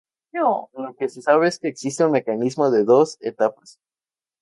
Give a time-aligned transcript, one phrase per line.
[0.31, 3.77] Lo que se sabe es que existe un mecanismo de dos etapas.